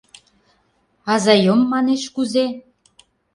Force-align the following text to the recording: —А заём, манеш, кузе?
—А 1.11 1.13
заём, 1.25 1.59
манеш, 1.71 2.03
кузе? 2.15 2.45